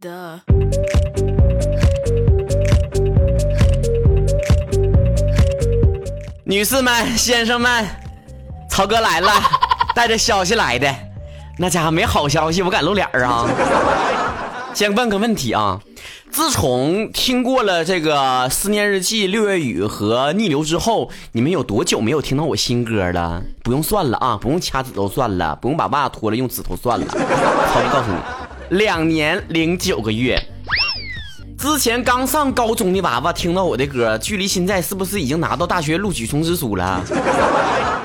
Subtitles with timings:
[0.00, 0.40] 的。
[6.44, 7.86] 女士们、先生们，
[8.68, 9.30] 曹哥来了，
[9.94, 10.92] 带着消息来的。
[11.58, 13.46] 那家伙没好消息，我敢露脸啊！
[14.72, 15.80] 先问个问题啊，
[16.30, 23.42] 自从听过了这个《思念日记》《六月雨》和《逆流》之后，你们有多久没有听到我新歌了？
[23.62, 27.06] 不用算了啊，不用掐指头算了，不用把袜子脱了用指头算了。
[27.06, 28.16] 曹哥告诉你，
[28.70, 30.40] 两年零九个月。
[31.58, 37.04] 之前刚上高中的娃娃听到我的歌，距离现在是不是已经拿到大学录取通知书了？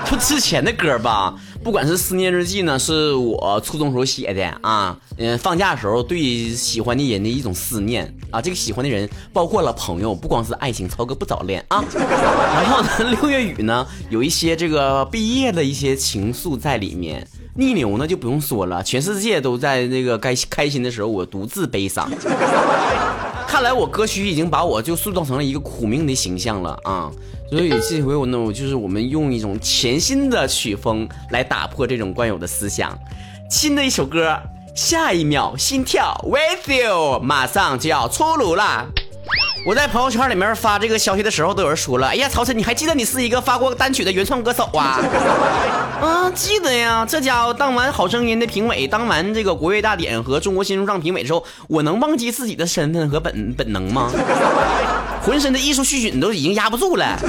[0.10, 11.82] 就之前的歌吧，不管是《思念日记》呢，是我初中时候写的啊，嗯，放假的时候对喜欢的人的一种思念啊，这个喜欢的人包括了朋友，不光是爱情，超哥不早恋啊。
[11.96, 12.90] 然后呢，
[13.22, 17.26] 《六月雨》呢，有一些这个毕业的一些情愫在里面。
[17.58, 22.10] 逆流呢就不用说了，全世界都在那个该开心的时候，我独自悲伤。
[23.48, 27.10] 看来我歌曲已经把我就塑造成了一个苦命的形象了啊！
[27.50, 32.98] 所以这回我呢，我就是我们用一种全新的曲风来打破这种惯有的思想。
[33.50, 34.38] 新的一首歌，
[34.76, 38.88] 下一秒心跳，With you，马上就要出炉了。
[39.66, 45.02] 我在朋友圈里面发这个消息的时候，都有人说了：“哎呀，曹晨，你还记得你是一个发过单曲的原创歌手啊？”
[46.00, 47.04] 啊，记得呀。
[47.10, 54.12] 这家伙当完《好声音》的评委，当完这个国乐大典和中国新说唱评委之后，我能忘记自己的身份和本本能吗？
[55.26, 57.20] 浑身的艺术细菌都已经压不住了。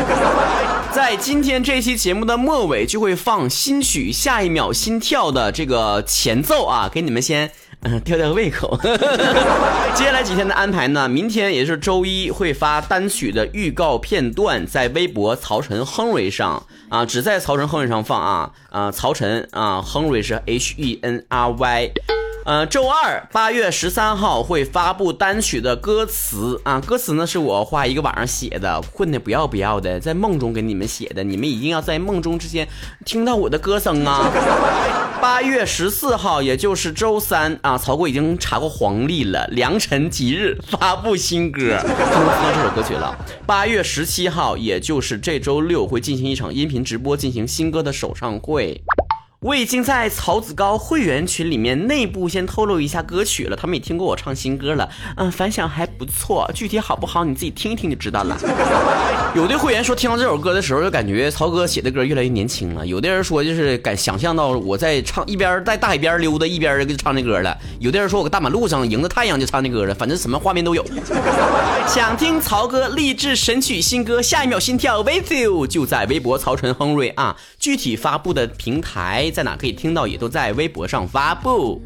[0.92, 7.98] 在今天这期节目的末尾，就会放新曲《下一秒心跳》的这个前奏啊，给你们先嗯。
[8.04, 8.78] 吊吊胃口。
[9.96, 11.08] 接下来几天的安排呢？
[11.08, 21.90] 明天也是周一，会发单曲的预告片段，在微博曹晨亨瑞上啊，只在曹晨亨瑞上放啊啊，曹晨啊，亨瑞是 H E N R Y。
[22.46, 32.68] 呃，周二八月十三号会发布单曲的歌词啊，歌词呢是我花一个晚上写的，困的不要不要的，在梦中给你们写的，你们一定要在梦中之间
[33.04, 34.30] 听到我的歌声啊。
[35.20, 43.12] 八月十四号，也就是周三啊，曹哥已经查过黄历了，良辰吉日发布新歌，就能听到这首歌曲了。
[43.44, 48.80] 八月十七号，也就是这周六会进行一场音频直播，进行新歌的首唱会。
[49.40, 58.36] 我已经在曹子高会员群里面内部先透露一下歌曲了，他们也听过我唱新歌了，嗯，反响还不错，具体好不好你自己听一听就知道了。
[59.36, 70.82] 有的会员说听到这首歌的时候就感觉曹哥写的歌越来越年轻了，有的人说就是敢想象到我在唱一边在大海边溜达一边就唱这歌了，有的人说我搁大马路上迎着太阳就唱这歌了，反正什么画面都有。
[71.86, 79.30] 想听曹哥励志神曲新歌，下一秒心跳 with you 就在微博曹晨亨瑞啊，具体发布的平台。
[79.34, 81.82] 在哪可以听到，也都在微博上发布。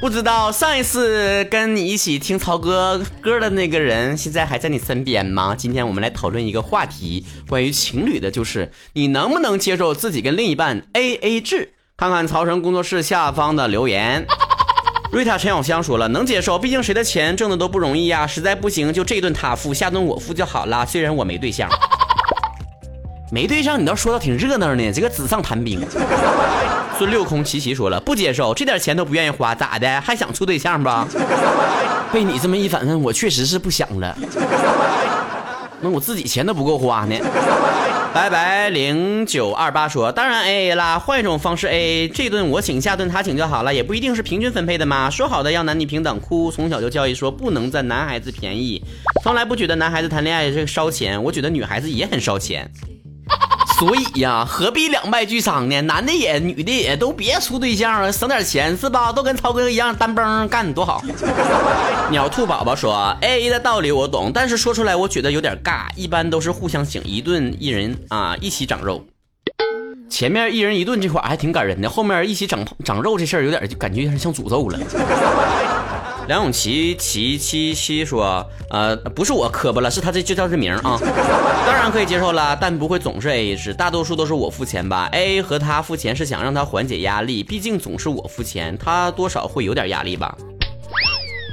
[0.00, 5.54] 不知道上一次跟你一起听曹哥歌的那个人，现在还在你身边吗？
[5.56, 11.72] 今天我们来讨论一个话题，关于情侣的，就是你能不能接受自己跟另一半 A A 制？
[11.96, 14.26] 看看曹晨工作室下方的留言。
[15.10, 18.26] 瑞塔陈小香说了，能接受，毕竟谁的钱挣的都不容易呀。
[18.26, 20.84] 实在不行，就这顿他付，下顿我付就好了。
[20.84, 21.70] 虽然我没对象。
[23.32, 24.92] 没对象，你倒说的挺热闹呢。
[24.92, 25.80] 这个纸上谈兵。
[26.96, 30.00] 孙六空齐齐说了，不接受，这点钱都不愿意花，咋的？
[30.00, 31.06] 还想处对象吧？
[32.12, 34.16] 被你这么一反问，我确实是不想了。
[35.82, 37.16] 那我自己钱都不够花呢。
[38.14, 45.10] 拜拜零九二八说，当然 A A 啦，换一种方式 A A，这顿我请，下顿他请就好了，也不一定是平均分配的嘛。
[45.10, 48.80] 说好的要男女平等，哭从小就教育说不能占男孩子便宜，
[49.24, 52.70] 从来不觉得男孩子谈恋爱是烧钱，我觉得女孩子也很烧钱。
[53.78, 55.80] 所以呀，何必两败俱伤呢？
[55.82, 59.12] 男的也，女的也都别处对象了，省点钱是吧？
[59.12, 61.02] 都跟超哥一样单崩干多好。
[62.10, 65.86] 鸟兔宝宝说：“A A 的道理我懂，但是说出来我觉得有点尬。
[65.96, 69.04] 一般都是互相请一顿，一人啊一起长肉。
[70.08, 74.78] 前面一人一顿这块还挺感人的，后面一起长长肉这事儿有点感觉有点像诅咒了。”
[76.26, 80.98] 梁咏琪琪七七说：“呃，不是我磕巴了，是他这就叫这名啊。
[81.66, 85.06] 当然可以接受了，但不会总是 A A 制，大多数都是我付钱吧。
[85.12, 90.34] A A 和他付钱是想让他缓解压力，毕竟总是我付钱，他多少会有点压力吧。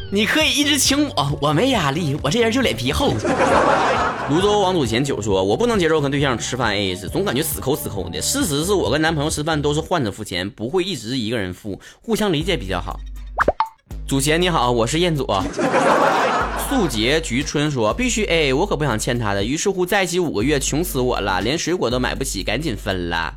[0.10, 3.14] 你可以一直请我，我没压力，我这人就脸皮厚。”
[4.30, 8.22] 泸州王祖贤九说：“我不能接受跟对象吃饭 A A 制，总感觉死抠死抠的。
[8.22, 12.98] 事实是我跟男朋友吃饭都是换着付钱，不会一直一个人付，互相理解比较好。”
[14.12, 15.26] 祖贤你好，我是彦祖。
[16.68, 19.42] 素洁菊春说必须 A，我可不想欠他的。
[19.42, 23.34] 于是乎在一起五个月，穷死我了，连水果都买不起，赶紧分了。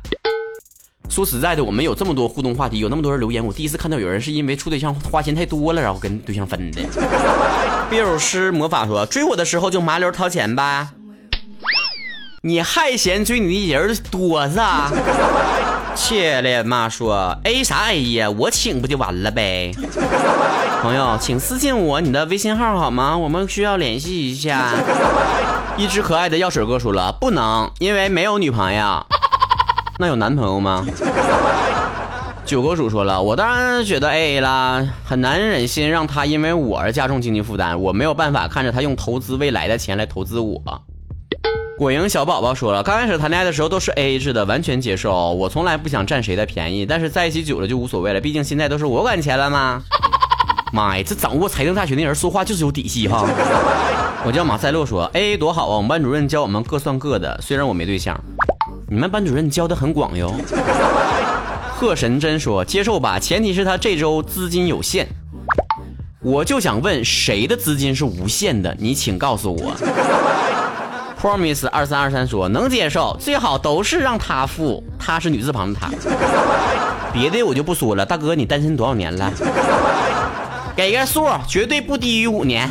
[1.07, 6.81] 说实在的，我们有这么多互动话题，有那么多人留言，我第一次看到有人是因为处对象花钱太多了，然后跟对象分的。
[7.89, 10.91] 别有师魔法说，追我的时候就麻溜掏钱吧。
[12.41, 14.91] 你还嫌追你的人多是吧？
[15.95, 18.29] 切咧妈说，A 啥 A 呀？
[18.29, 19.71] 我请不就完了呗？
[20.81, 23.17] 朋友，请私信我你的微信号好吗？
[23.17, 24.73] 我们需要联系一下。
[25.77, 29.05] 一只可爱的药水哥说了，不能，因为没有女朋友。
[29.97, 30.85] 那有男朋友吗？
[32.45, 40.61] 九哥主说了，我当然觉得 A A 啦，很难忍心让他因为我而加重经济负担，我没有办法看着他用投资未来的钱来投资我。
[41.77, 45.33] 果蝇小宝宝说了，刚开始谈恋爱的时候都是 A A 制的，完全接受。
[45.33, 49.83] 我从来不想占谁的便宜，但是在一起久了就无所谓了，毕竟现在都是我管钱了嘛。
[50.71, 53.27] 妈呀，这掌握财政大权的人说话就是有底细哈。
[54.23, 58.17] 我叫马赛洛说，A A 多好啊，我们班主任教我们各算各的，虽然我没对象。
[58.87, 60.33] 你们班主任教的很广哟。
[61.75, 65.05] 贺神真说：“接受吧，前提是他这周资金有限。”
[66.23, 68.73] 我就想问，谁的资金是无限的？
[68.79, 69.75] 你请告诉我。
[71.25, 75.89] Promise 二三二三说：“能接受，最好都是让他付。”他是女字旁的他。
[77.11, 78.05] 别的我就不说了。
[78.05, 79.33] 大哥，你单身多少年了？
[80.75, 82.69] 给个数，绝对不低于五年。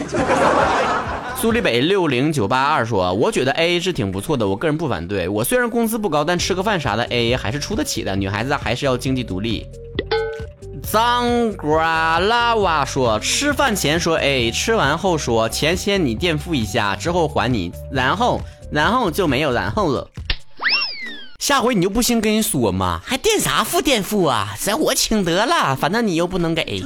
[1.35, 5.29] 苏立北六零九八二说：“我觉得 A A 是挺不错的，我个人不反对。
[5.29, 8.15] 我虽然工资不高，但吃个饭啥的 A A 还是出得起的。
[8.15, 9.67] 女孩子还是要经济独立。”
[10.95, 20.09] 张瓜拉瓦说：“吃饭前说 A，吃完后说钱先你垫付一下，之后还你，然后然后就没有然后了。
[21.41, 24.55] 下回你就不兴跟人说吗，还垫啥付垫付啊？
[24.57, 26.85] 咱我请得了，反正你又不能给。”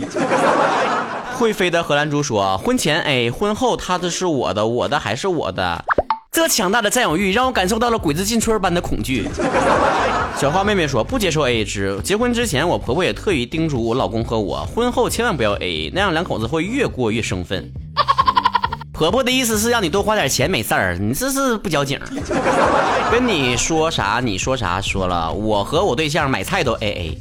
[1.37, 5.84] 会飞的荷兰猪说：“婚前 A，婚后他的是我的，我的还是我的。
[6.38, 9.29] 这强大的占有欲让我感受到了鬼子进村般的恐惧。
[10.38, 11.99] ”小花妹妹说：“不接受 AA 制。
[12.05, 17.69] 结婚之前，我婆婆也特意叮嘱我老公和我，婚后千万不要 A，那样两口子会越过越生分。
[18.94, 20.96] 婆婆的意思是让你多花点钱，没事儿。
[20.96, 21.99] 你这是不交警。
[23.11, 24.20] 跟你说啥？
[24.23, 24.81] 你说啥？
[24.81, 27.19] 说了，我和我对象买菜都 AA。”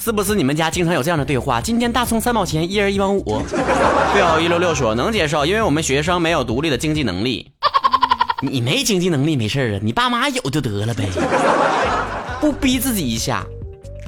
[0.00, 1.60] 是不是你们家经常有这样的对话？
[1.60, 3.42] 今天大葱三毛钱，一人一毛五。
[4.12, 7.50] 对好一六六说能接受，因为我们学生没有独立的经济能力。
[8.50, 11.08] 你没经济能力没事啊，你爸妈有就得了呗，
[12.40, 13.44] 不逼自己一下。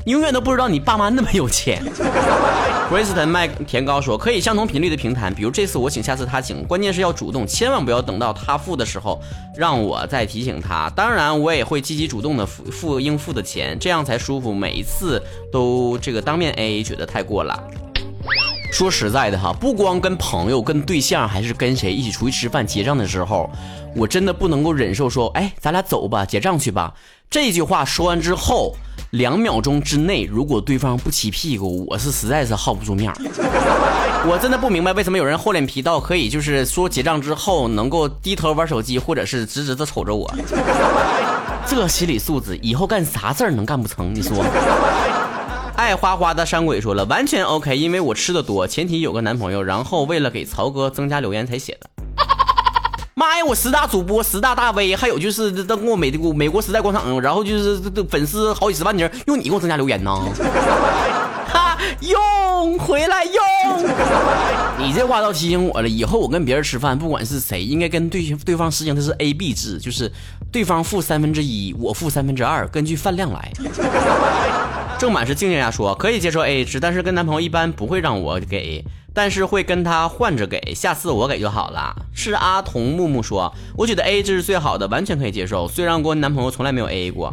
[0.06, 1.82] 永远都不知道你爸妈那么有钱。
[2.92, 9.20] 威斯特麦田高说：“可以相同频率的平谈，比如这次我请，下次他请，关键是要主动，千万不要等到他付的时候
[9.56, 10.88] 让我再提醒他。
[10.94, 14.54] 当然，我也会积极主动的付付应付的钱，这样才舒服。
[14.54, 17.60] 每一次都这个当面 AA，觉得太过了。
[18.76, 23.48] 说实在的哈，不光跟朋友、跟对象，还是跟谁一起出去吃饭结账的时候，
[23.94, 26.92] 我真的不能够忍受说，哎，咱俩走吧，结账去吧。
[27.30, 28.76] 这句话说完之后。”
[29.10, 33.16] 两秒钟之内，如果对方不起屁股，我是实在是耗不住面儿。
[34.28, 40.30] 我真的不明白为什么有人厚脸皮到可以就是说结账之后能够低头玩手机，或者是直直的瞅着我。
[41.66, 44.14] 这心理素质，以后干啥事儿能干不成？
[44.14, 44.44] 你说？
[45.76, 51.90] 爱花花的山鬼说了，完全 OK，因为我吃的多，前提有个男朋友，然后为了给曹哥增加留言才写的。
[53.14, 53.44] 妈呀！
[53.44, 57.78] 我十大主播、十大大 V，还有就是登过美国美国时代广场，然后就是
[58.08, 60.10] 粉丝好几十万人，用你给我增加留言呢？
[61.52, 63.34] 哈，用回来用！
[64.78, 70.10] 你这话倒提醒我了，以后我跟别人吃饭，不管是谁，应该跟对对方实行的是 A B 制，就是
[70.50, 73.52] 对方付三分之一，我付三分之二，根据饭量来。
[74.98, 78.84] 正满是静静呀说可以接受 A 制，但是跟男朋友一般不会让我给。
[79.12, 81.94] 但是会跟他换着给，下次我给就好了。
[82.12, 85.66] 是阿童木木说，我觉得 A 制是最好的，完全可以接受。
[85.66, 87.32] 虽然我男朋友从来没有 A 过。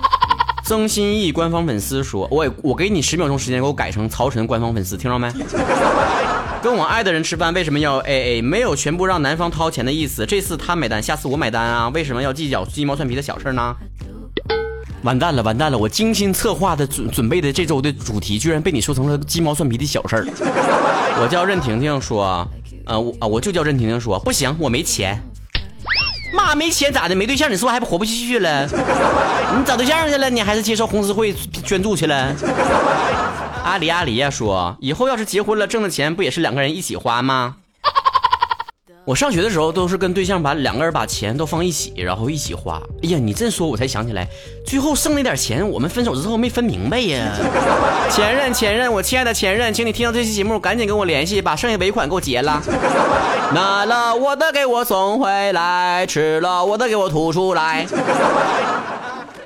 [0.64, 5.30] 曾心意官方粉丝说，我我给你十秒钟时间，给我改成曹晨官方粉丝，听着没？
[6.62, 8.42] 跟我爱的人吃饭为什么要 A A？
[8.42, 10.24] 没有全部让男方掏钱的意思。
[10.24, 11.88] 这次他买单，下次我买单啊？
[11.90, 13.76] 为什么要计较鸡毛蒜皮的小事呢？
[15.02, 15.78] 完蛋了，完蛋了！
[15.78, 20.26] 我精心策划的准准备的这周的主题，居然被你说成了鸡毛蒜皮的小事儿。
[21.22, 22.46] 我叫任婷婷说，
[22.84, 25.22] 呃，我啊，我就叫任婷婷说，不行，我没钱。
[26.34, 27.14] 妈，没钱咋的？
[27.14, 28.66] 没对象，你是不是还不活不下去了？
[28.66, 30.28] 你找对象去了？
[30.28, 32.34] 你还是接受红十会捐助去了？
[33.64, 37.56] 阿里阿里呀，说以后要是结婚了，挣的钱不也是两个人一起花吗？
[39.06, 42.80] 我上学的时候都是跟对象把两个人把钱都放一起，然后一起花。
[43.02, 44.28] 哎呀，你这说我才想起来，
[44.66, 47.34] 最后剩那点钱，我们分手之后没分明白呀。
[48.12, 52.62] 前任，前任，我亲爱的前任，请你听到这期节目赶紧跟我联系，把剩下尾款给我结了。
[53.54, 57.86] 拿了我的给我送回来，吃了我的给我吐出来。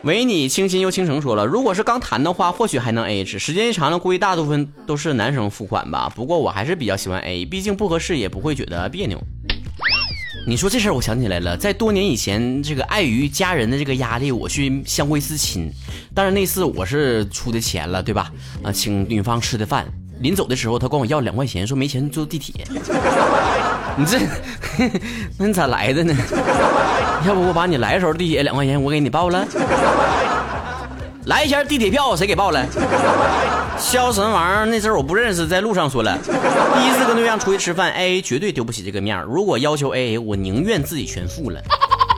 [0.03, 6.13] 唯你清新又倾城说了，如果是刚谈的话，或许还能 A H，时间一长了，估计大部分都是男生付款吧。
[6.15, 9.19] 不过我还是比较喜欢 A，毕竟不合适也不会觉得别扭。
[10.47, 15.71] 你说这事儿，我想起来了，在多年以前，这个碍于家人的这个压力，我去相会思亲。
[16.15, 18.31] 但是那次我是出的钱了，对吧？
[18.63, 19.87] 啊，请女方吃的饭，
[20.21, 22.55] 临走的时候他管我要两块钱，说没钱坐地铁。
[23.97, 24.19] 你这，
[25.39, 26.15] 那你咋来的呢？
[27.27, 29.47] 要不我把你来的时候地铁两块钱我给你报了？
[31.27, 32.67] 来前地铁票谁给报了？
[33.79, 34.67] 肖什么玩意儿？
[34.67, 36.19] 那阵儿我不认识，在路上说了。
[36.23, 39.25] 第一次跟对象出去吃饭，A A 绝对丢不起这个面儿。
[39.25, 41.61] 如果要求 A A，我宁愿自己全付了。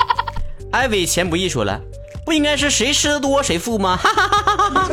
[0.73, 1.81] 艾薇钱不易说了，
[2.25, 3.97] 不应该是谁吃的多谁付吗？
[3.97, 4.91] 哈哈哈哈哈哈！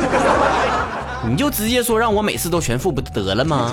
[1.28, 3.72] 你就直接说让我每次都全付不得了吗？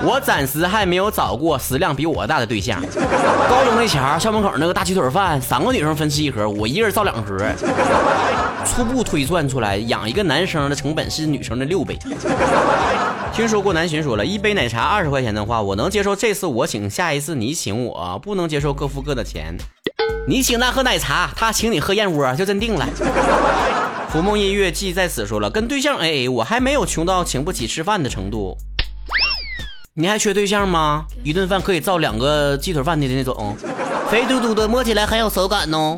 [0.00, 2.80] 我暂时还没有找过食量比我大的对象。
[3.50, 7.36] 高中那前儿，校门口那个大鸡腿饭，三个女生分吃一盒，我一人造两盒。
[8.64, 11.98] 初步推算出来，养一个男生的成本是女生的六倍。
[13.32, 19.56] 听说过南巡说了一杯奶茶二十块钱的话，我能接受这次我请，下一次你请我，不能接受各付各的钱。
[20.28, 22.86] 你请他喝奶茶，他请你喝燕窝，就真定了。
[24.10, 28.56] 浮梦音乐记在此说了，跟对象 AA，我还没有穷到请不起吃饭的程度。
[30.00, 31.06] 你还缺对象吗？
[31.24, 33.56] 一顿饭可以造两个鸡腿饭的那种，
[34.08, 35.96] 肥嘟嘟的，摸起来很有手感哦。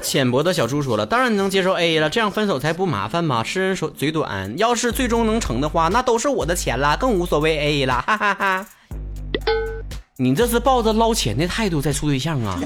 [0.00, 3.42] 浅薄的小猪说了，当然能接受 A 了，这样分手才不麻烦嘛。
[3.42, 8.66] 吃人手嘴短，要是最终能成的话，那都是我的钱啦，更无所谓 A A 了，哈哈哈。
[10.18, 12.56] 你这是抱着捞钱的态度在处对象啊？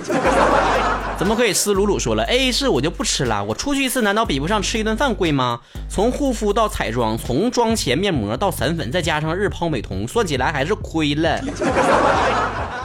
[1.16, 1.72] 怎么可以吃？
[1.72, 3.42] 鲁鲁说了，A A 制我就不吃了。
[3.42, 5.60] 我出去一次，难道比不上吃一顿饭贵吗？
[5.88, 11.40] 从护肤到彩妆，从妆前面膜到散粉，再加上日抛美瞳，算起来还是亏了。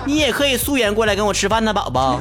[0.06, 2.20] 你也可以素颜过来跟我吃饭呢，宝宝。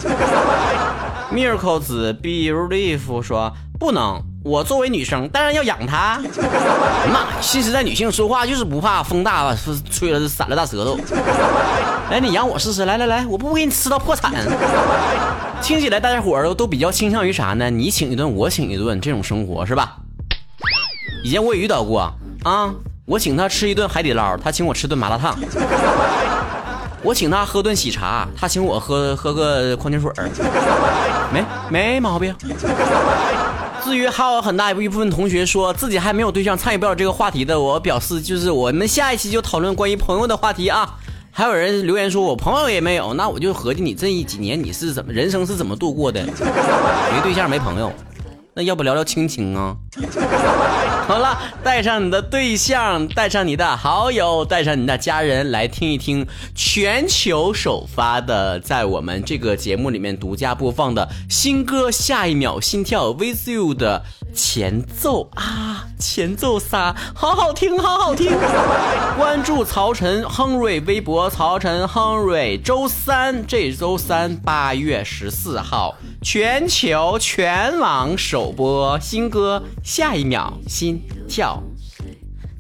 [1.33, 6.21] Miracle 子 Believe 说不能，我作为女生当然要养她。
[7.13, 9.55] 妈，新时代女性说话就是不怕风大，
[9.91, 10.99] 吹了散了大舌头。
[12.11, 14.33] 来，你养我试试，来来来，我不给你吃到破产。
[15.63, 17.69] 听起来大家伙儿都比较倾向于啥呢？
[17.69, 19.97] 你请一顿，我请一顿，这种生活是吧？
[21.23, 22.11] 以前我也遇到过
[22.45, 22.75] 啊，
[23.05, 25.39] 我请他吃一顿海底捞，他请我吃顿麻辣烫。
[27.03, 30.31] 我请他喝顿喜茶，他请我喝喝个矿泉水儿，
[31.33, 32.35] 没没毛病。
[33.85, 40.97] 至于还有很大一部分同学说自己还没有对象参与不了这个话题的，我表示就是我们下一期就讨论关于朋友的话题啊。
[41.31, 46.25] 还有人留言说我朋友也没有，那我就合计你这一几年你是怎么人生是怎么度过的？
[46.25, 47.93] 没对象没朋友，
[48.55, 49.77] 那要不聊聊亲情啊？
[51.09, 64.05] 好了，带上你的对象，带上你的好友，带上你的家人，来听一听全球首发的，在我们这个节目里面独家播放的新歌《下一秒心跳 With You》的
[64.35, 68.31] 前奏啊，前奏仨，好好听，好好听。
[69.19, 81.03] 关注曹晨亨瑞微博，曹晨亨瑞，周三这周三八月十四号，全球全网首播新歌《下一秒心》。
[81.29, 81.63] 跳，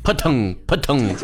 [0.02, 1.14] 扑腾扑腾。